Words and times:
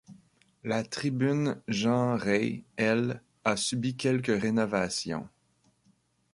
La 0.63 0.81
tribune 0.83 1.61
Jean 1.67 2.17
Rey, 2.17 2.63
elle, 2.75 3.21
a 3.45 3.55
subi 3.55 3.95
quelques 3.95 4.35
rénovations. 4.41 5.29